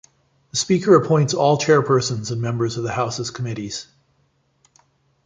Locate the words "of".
2.75-2.83